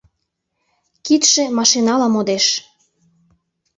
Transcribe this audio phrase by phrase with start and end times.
[1.05, 2.45] Кидше машинала модеш.